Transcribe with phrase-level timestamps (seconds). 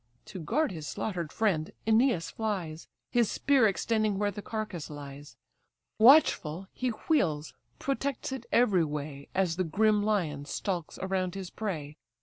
[0.25, 5.35] To guard his slaughter'd friend, Æneas flies, His spear extending where the carcase lies;
[5.99, 11.97] Watchful he wheels, protects it every way, As the grim lion stalks around his prey.